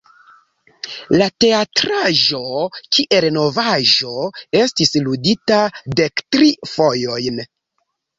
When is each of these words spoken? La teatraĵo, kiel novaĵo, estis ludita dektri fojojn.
La 1.21 1.25
teatraĵo, 1.43 2.39
kiel 2.97 3.27
novaĵo, 3.35 4.13
estis 4.61 4.95
ludita 5.09 5.61
dektri 6.01 6.49
fojojn. 6.71 7.39